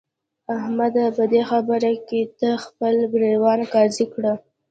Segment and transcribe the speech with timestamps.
[0.57, 1.05] احمده!
[1.17, 4.33] په دې خبره کې ته خپل ګرېوان قاضي کړه.